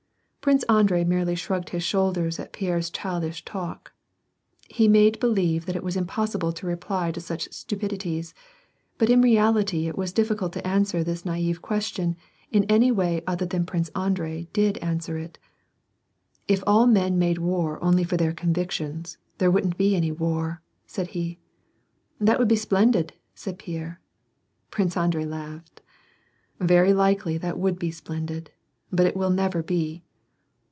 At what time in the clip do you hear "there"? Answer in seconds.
19.37-19.51